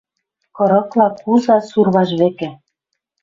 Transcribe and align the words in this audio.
Кырыкла 0.55 1.07
куза 1.19 1.57
Сурваж 1.69 2.09
вӹкӹ 2.19 2.49